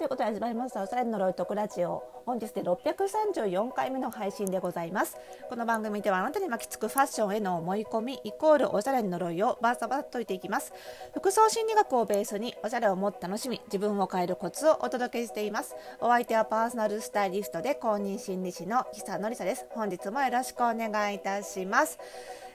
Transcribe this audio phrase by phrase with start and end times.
[0.00, 5.18] ということで始まりましたおしゃれのロイトクラジオ本日で634回目の配信でございます。
[5.50, 10.72] この番組ではあなたに巻きつくファッションへの思い込みイコールおしゃれの呪いをバーサバーと解いていきます。
[11.12, 15.76] 服装心理学をベースにおしゃれをもっと楽しみ自分を変えるコツをお届けしています。
[16.00, 19.66] お相手はパーソナルスタイリストで公認心理師の久野里沙です。
[19.72, 21.98] 本日もよろしくお願いいたします。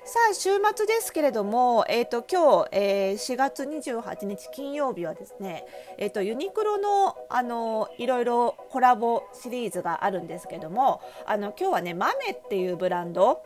[0.07, 5.65] さあ週末ですけれども、えーと、今日、えー、4月28日金曜日はですね、
[5.97, 13.41] えーと、ユニクロのあのいろいろコラボシリーズがあるんですけどもあの今日はねマメっていうブランド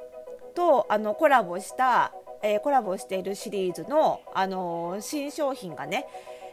[0.54, 2.12] とあのコラボした、
[2.44, 6.08] えー、コラボしているシリーズのあの新商品がね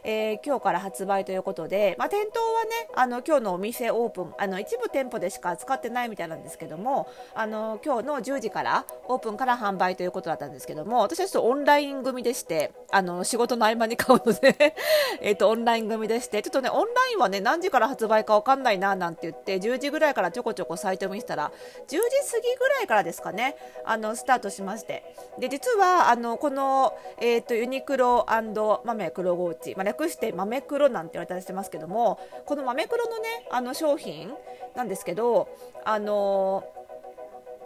[0.09, 14.75] えー、今日から発売ということで、まあ、店頭はねあの今日のお店オープンあの一部店舗でしか使ってないみたいなんですけどもあの今日の10時からオープンから販売ということだったんですけども私はちょっとオンライン組でしてあの仕事の合間に買うので
[15.19, 21.51] えとオンライン組でしてちょっとねオンラインはね何時から発売か分かんないななんて言って10時ぐらいからちょこちょこサイト見せたら
[21.85, 25.03] 10時過ぎぐらいからですかねあのスタートしまして。
[25.37, 34.31] で実はあのこの、えーと、ユニクロ豆黒ゴーチ、まあ、略して豆黒なんて言われたりしてますけどもこの豆黒のねあの商品
[34.75, 35.49] なんですけど
[35.83, 36.63] あの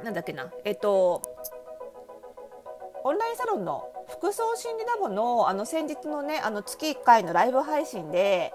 [0.04, 1.22] なんだっけなえっと
[3.04, 8.54] オンラインサロンの服装心理ラボのあの先日のねあの月1回のライブ配信で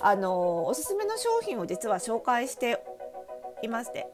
[0.00, 2.82] あのおすすめの商品を実は紹介して
[3.62, 4.06] いまして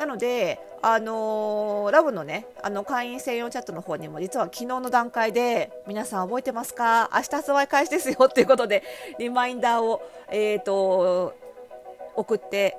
[0.00, 7.10] なので、あのー、ラブのね、あの会員専用チャットの方にも実は昨日の段階で皆さん覚えてますか？
[7.12, 8.82] 明日発売開始ですよっていうことで
[9.18, 11.34] リマインダーを、えーと
[12.16, 12.78] 送って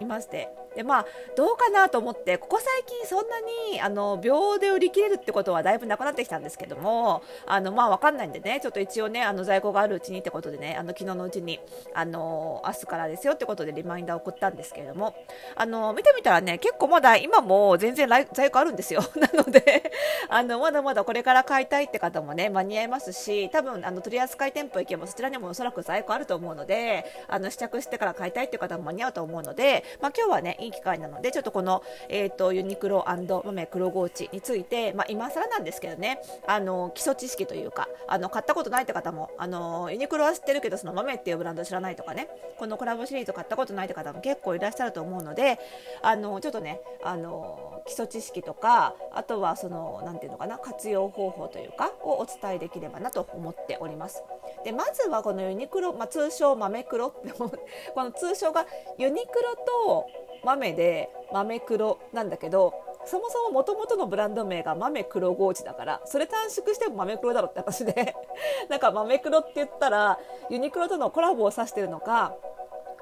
[0.00, 0.61] いまして。
[0.74, 1.06] でまあ
[1.36, 3.40] どうかなと思ってここ最近そんな
[3.72, 11.60] にあの秒で売り切れるってことはだいぶなくなってきたんですけどもあのまあ分かんないんでねちょっと一応ねあの在庫があるうちにってことでねあの昨日のうちに
[11.94, 15.14] あの明日からですよってことでリマインダー送ったんですけれども
[15.56, 19.02] あの見てみたらね結構まだ今も全然在庫あるんですよ。
[19.16, 19.92] なので
[20.28, 42.28] あのまだまだこれから買いたいって方もね間に合いますし多分あの取扱店舗行けばそちらにもおそらく在庫あると思うのであの試着してから買いたいって方も間に合うと思うので、まあ、今日はねいい機会なのでちょっとこの、えーと、ユニクロ豆黒ゴーチについて、まあ、今更なんですけどねあの基礎知識というかあの買ったことないって方もあのユニクロは知ってるけどその豆っていうブランド知らないとかね
[42.58, 45.58] このコラボシリーズ買ったことないって方も結構いらっしゃると思うので
[46.02, 54.22] あのちょっとねあの基礎知識とかあとはその何ていうのかな活用方法というかをお伝えできればなと思っております。
[54.64, 57.50] でまずはこのユニクロ、まあ、通称豆黒こ
[57.96, 58.66] の通称が
[58.98, 60.06] ユニクロと
[60.44, 68.14] 豆で豆黒なんだけどそもそも元々のブランド名が豆黒ゴーチだからそれ短縮しても豆黒だろって話で。
[68.68, 72.34] なんか豆黒って言ったらユニクロとのコラボを指してるのか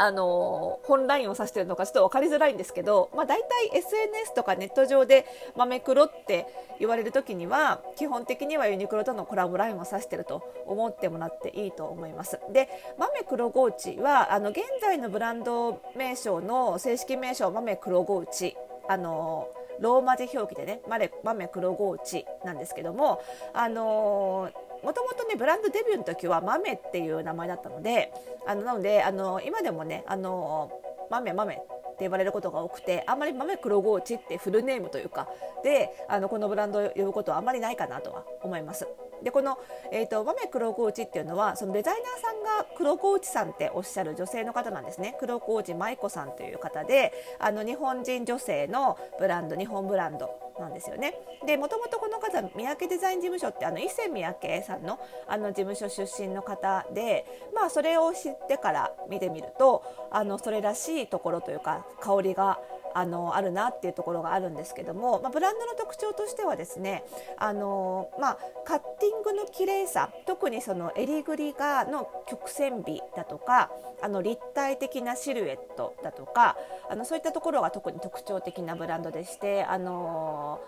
[0.01, 6.47] あの本ラインを指してるのかちょっと分かりづらいんですけど、まあ、大体 SNS とかネット上で豆黒って
[6.79, 12.41] 言われる時には基本的にはユニクロとのコラボラインを指してると思ってもらっていいと思います。
[12.51, 18.57] で豆黒ゴーチはあの現在のブランド名称の正式名称豆黒ゴーチ
[18.89, 19.49] あの
[19.81, 20.81] ローマ字表記でね
[21.23, 23.21] 豆黒ゴーチなんですけども
[23.53, 28.13] あのーもともとねブランドデビューの時は豆っていう名前だったので
[28.47, 30.71] あのなのであの今でもねあの
[31.11, 31.59] 豆豆っ
[31.99, 35.29] て呼ばれることが多くてあんまり豆黒ゴーチってフルネームというか
[35.63, 38.89] であのこのブランドを呼ぶことはあんまりないかなとは思います。
[39.23, 39.59] でこの、
[39.93, 51.15] えーと、豆黒コーチっていうのはそのデザイナーさんが黒コーチさんっておっしゃる女性の方なんですね黒コーチ舞子さんという方であの日本人女性のブランド日本ブランドなんですよね。
[51.47, 62.61] でもともとこの方三宅デザイン事務所ってあの伊勢三宅さんのあの事務所出身の方で、まあ、それを知ってから見てみるとあのそれらしいところというか香りが
[62.95, 67.05] あのあるなっていうところがあるんですけども、まあ、ブランドの特徴としてはですね
[67.39, 73.71] あの、まあ、カッティングの綺麗さ特にその襟ぐりがの曲線美だとか
[74.03, 76.57] あの立体的なシルエットだとか
[76.91, 80.61] あのそういったところが特に特徴的なブランドでしてあの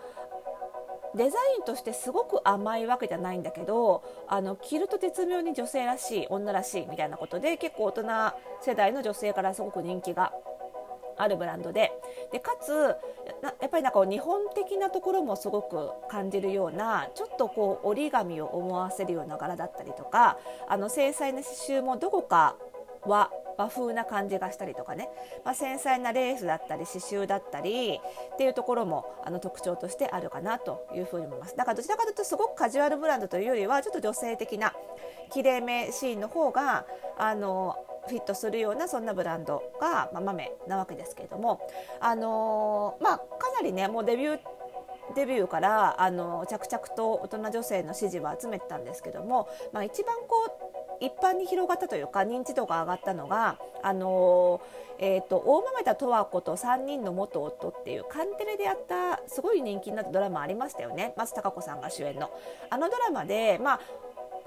[1.15, 8.03] デザインとしてすごく甘いわけじゃないんだけどあの着ると絶妙に女性らしい女らしいみたいなことで結構大人
[8.61, 10.33] 世代の女性からすごく人気が
[11.17, 11.91] あるブランドで。
[12.31, 12.95] でかつ
[13.61, 20.37] やっぱりなんか日本的なところもすごく感じるようなちょっとこう折り紙を思わせるような柄だったりとか
[20.67, 22.55] あの繊細な刺繍もどこか
[23.05, 25.09] 和和風な感じがしたりとかね、
[25.45, 27.99] まあ、繊細なレースだったり刺繍だったり
[28.33, 31.55] っていうところもあの特徴としてあるかなというふうに思います。
[31.55, 34.73] だからどちらかというとすごくカジュアルブランドというよりはちょっと女性的な
[35.31, 36.85] きれいめシーンの方が
[37.17, 37.75] あの
[38.07, 41.67] フィットするようなそんなブランドが、まあ、豆なわけですけれども、
[41.99, 44.39] あのー、まあ、かなりねもうデビュー
[45.15, 54.61] デビューからあの着々と大人女性の支持は集めてたんですけども、まあ、一番こう一般に広がったというか認知度が上がったのがあの
[54.99, 62.29] えーと、大豆田十和子と3人の元夫っていうカンテレでやったすごい人気になったドラマありましたよね松たか子さんが主演の。
[62.69, 63.79] あのドラマで、まあ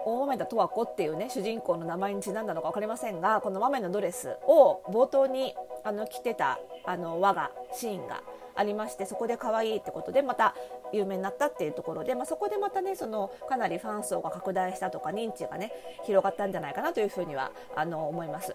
[0.08, 8.22] 大豆田十和子っていうね主人公の名前にちなんだのか分かりませんがこの豆のドレスを冒頭にあの着てたあの輪がシーンが
[8.54, 10.54] ありましてそこで可愛いってことでまた
[10.92, 15.72] 有名になったっていうところで、まあ、そこでまたねそのかなりファン層が拡大したとか認知がね
[16.04, 18.54] 広がったんじゃないかなというふうにはあの思います。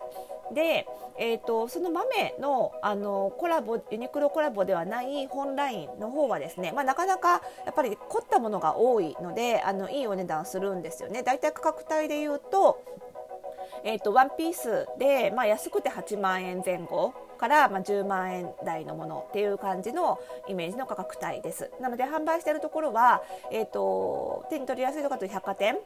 [0.54, 0.88] で、
[1.18, 11.24] えーと、その豆のあのコラボユニクロコラボではない本ラインの方はですね、まあ、なかなかやっぱり凝ったものが多いのであのいいお値段するんですよね。
[11.24, 12.80] だいたい価格帯で言うと
[13.84, 25.78] えーと、ワンピースで、まあ、安くて8万円前後から、まあ、10万円台のものっていう感じのイメージの価格帯ですなので販売しているところは、えーと、手に取りやすいとかという百貨店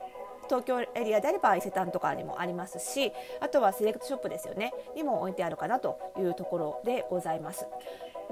[0.46, 7.66] 東京エリアであれば伊勢丹とかにもありますしあとはセレクトショップですよねにも置いてあるかなというところでございます。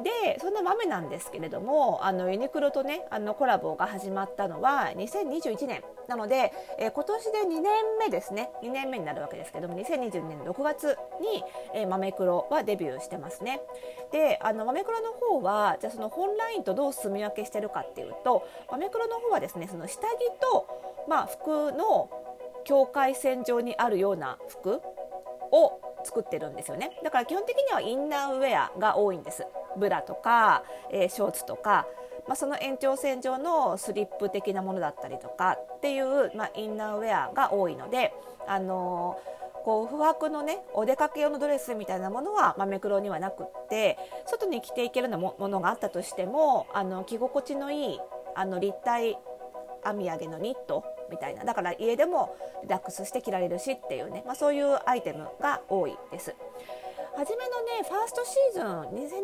[0.01, 5.83] でそんな豆なんですけれどもあのユニクロとねあのコラボが始まったのは2021年。
[6.07, 7.63] なので、えー、今年で2年
[7.97, 8.49] 目ですね。
[8.61, 11.43] 2年目になるわけですけども2022年6月に、
[11.73, 13.61] えー、豆黒はデビューしてますね。
[14.11, 20.07] であの豆黒の方はじゃあその本ラインとどう住み分けしてるかっていうと豆黒の方はですねその下着
[20.41, 20.67] と、
[21.07, 22.09] まあ、服の
[22.65, 24.81] 境界線上にあるような服
[25.51, 26.99] を作ってるんですよね。
[27.03, 29.45] だから基本的にはインナーウェアが多いんです。
[29.77, 31.87] ブラとか、えー、ショーツとか、
[32.27, 38.13] まあ、その延長線上のスリップ的なものだったりとかっていう、まあ、インナーウェアが多いので、
[38.47, 47.99] あのー、こう不惑のねお出かけ用のドレスみたいなものは豆黒にはなくって外に着ていけるようなものがあったとしてもあの着心地のいい
[48.35, 49.17] あの立体
[49.85, 56.35] 編み上げのニットみたいなだから家でもリラックスして着られるしっていうね、まあ、そういうアイテムが多いです。
[57.15, 58.65] 初めのねファーストシーズン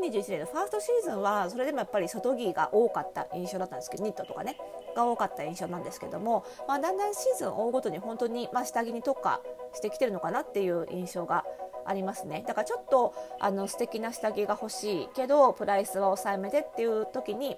[0.09, 4.57] 2021年のファーストシーズンはそれでもやっぱり外着が多かった印象だったんですけどニットとかね
[4.95, 9.41] が多かった印象なんですけども、まあ、だんだんシーズンを追うごとに本当に、まあ、下着に特化
[9.73, 11.45] してきてるのかなっていう印象が
[11.85, 12.43] ありますね。
[12.47, 17.57] だからちょっとあの素敵な下着が欲しいけどプライスは抑えめでっていう時に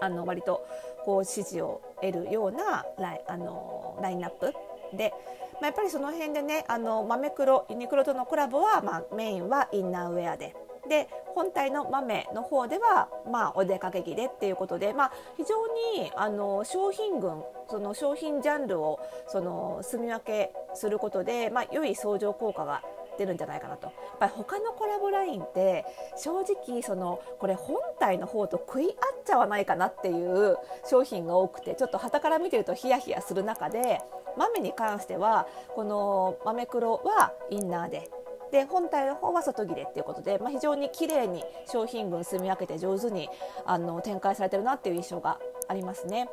[0.00, 0.66] あの割と
[1.04, 4.52] こう支持を得るようなライあのラインナップ
[4.92, 5.12] で、
[5.60, 10.54] まあ、やっぱりその辺でねあの豆黒ユニクロとのコラボは、まあ、メインはインナーウェアで。
[10.88, 15.66] で本体の豆の方では、まあ、お出かけ着でっていうことで、まあ、非常
[16.00, 22.82] にあの商品群その商品ジャンルをその住み分けすることで、まあ、良い相乗効果が
[23.18, 25.84] 出るんじゃないかなとやっぱり他のコラボラインって
[26.16, 28.94] 正直そのこれ本体の方と食い合っ
[29.24, 30.56] ちゃわないかなっていう
[30.88, 34.00] 商品が多くてちょっと旗から見てるとヒヤヒヤする中で
[34.36, 38.10] 豆に関してはこの豆黒はインナーで
[38.52, 43.28] で本体の方は外着でっていうことで、まあ、非常に綺麗に商品群住み分けて上手に
[43.64, 46.28] あの展開されてるなっていう印象がありますね。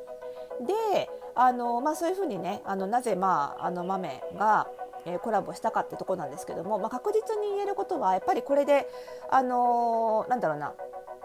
[0.95, 4.67] であの、まあ、そういうふうにねあのなぜ、まあ、あの豆が
[5.05, 8.87] えー、コラボしたかってとこなんですけども、まあ、確実に言えることはやっぱりこれで、
[9.29, 10.73] あの、なんだろうな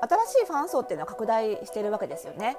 [0.00, 2.56] 新しいファン層っていうのは拡大してるわけですよね。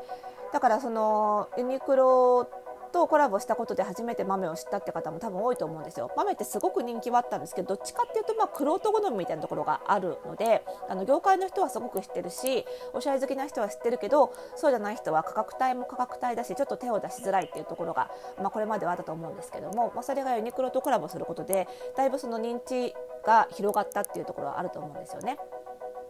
[0.52, 2.50] だからそのユニクロ
[2.90, 6.12] とコラボしたことで初めて豆を知ったって方も多分多いと思うんですよ。
[6.16, 22.94] 豆ってすごく人気はあったんですけどどっちかっていうとまあ玄人好みみたいなところがあるのであの業界の人はすごく知ってるしおしゃれ好きな人は知ってるけどそうじゃない人は価格帯も価格帯だしちょっと手を出しづらいっていうところが、まあ、これまではあったと思うんですけども、まあ、それがユニクロとコラボすることでだいぶその認知
[23.26, 25.38] が広がったっていうところはあると思うんですよね。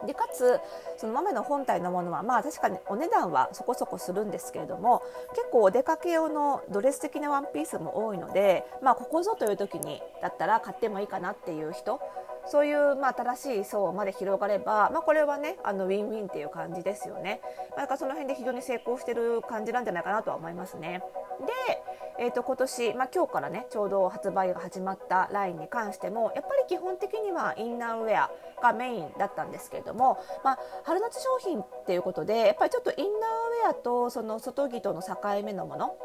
[0.06, 0.60] でかつ
[0.96, 12.00] その豆の本体のものはまあ確かにお値段はそこそこするんですけれども結構お出かけ用のドレス的なワンピースも多いので、まあ、ここぞという時にだったら買ってもいいかなっていう人
[12.46, 17.40] そういうまあ新しい層まで広がれば、まあ、これはねあのウィンウィンっていう感じですよね。
[17.76, 21.02] なんかその辺で非常に成功してる感じなんじゃないかなとは思いますね。
[21.46, 21.82] で、
[22.20, 28.30] えー、と今年、まあ、今日からねちょうど発売が始まったラインに関してもやっぱり基本的にはインナーウェア
[28.62, 35.96] がメインだったんですけれども、まあ、春夏商品っていうことでやっぱりちょっとインナーウェアとその外着との境目のもの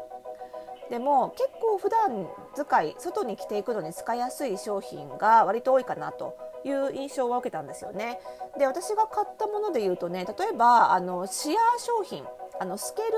[0.88, 8.20] でも結構普段使い外に着ていくのに使いやすい商品が割と多いかなという印象を受けたんですよね。
[8.58, 12.24] で私が買ったもので言うとね例えばあのシアー商品
[12.58, 13.08] あの透ける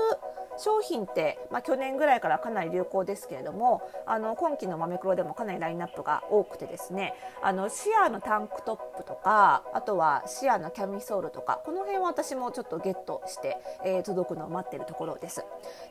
[0.59, 15.45] 商品って、まあ、去年ぐらいからかなり流行ですけれどもあの今期のマメクロでもかなりラインナップが多くてですねあのシアーのタンクトップとかあとはシアーのキャミソールとかこの辺は私もちょっとゲットして、えー、届くのを待ってるところです。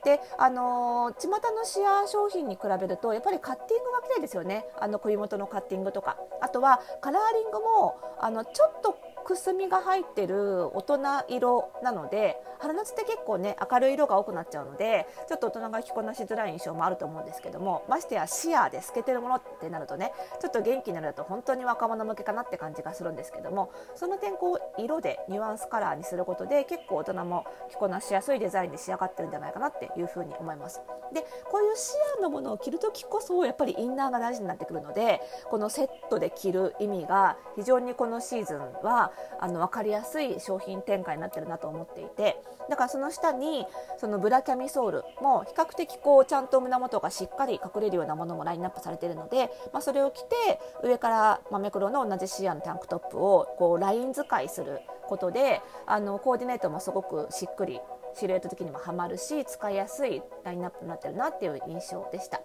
[0.04, 8.98] であのー、巷のシアー商品に比べるとやっぱりカッティングが綺麗ですよねあの首元のカッティングとかあとはカラーリングもあのちょっと
[9.28, 30.80] くすみが入ってる大人色なので春夏って結構ね明るい色が多くなっちゃうのでちょっと大人が着こなしづらい印象もあると思うんですけどもましてやシアーで透けてるものってなるとねちょっと元気になると本当に若者向けかなって感じがするんですけどもその点こう色でニュアンスカラーにすることで結構大人も着こなしやすいデザインで仕上がってるんじゃないかなっていうふうに思います。
[31.12, 35.20] でこういうシアーのものを着る時こそやっぱりインナーが大事になってくるので
[35.50, 42.36] このセットで着る意味が非常にこのシーズンはあの分かりやすい商品展開になってるなと思っていて
[42.68, 43.66] だからその下に
[43.98, 57.80] そのブラキャミソールも比較的こうちゃんと胸元がしっかり隠れるようなものもラインナップされてるので、まあ、それを着て上からマメクロの同じシアのタンクトップをこうライン使いすることであのコーディネートもすごくしっくり
[58.14, 62.40] シルエット的にもハマるし使いやすいラインナップになってるなっていう印象でした、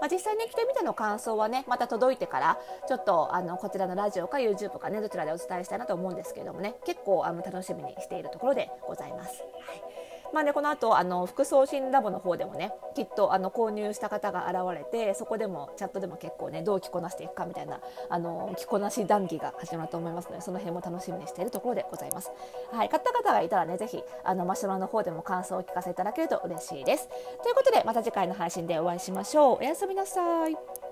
[0.00, 2.58] まあ、実際に着てみての感想はねまた届いてから
[2.88, 9.42] ちょっとあのこちらのラジオか YouTube かねどちらでお伝えしたいなと思うんですけれどもね結構あの楽しみにしているところでございます。
[9.42, 10.05] はい
[10.36, 22.30] まあね、この後あの副送信ラボの方でもねきっとあの購入した方が現れてそこでもチャットでも結構ねどう着こなしていくかみたいなあの着こなし談義が始まると思いますのでその辺も楽しみにしているところでございます。
[22.70, 27.08] はい、買った方がいたらねぜひあのマシュマロの方でも感想を聞かせいただけると嬉しいです。
[27.42, 29.58] ということでまた次回の配信でお会いしましょう。
[29.60, 30.85] おやすみなさい。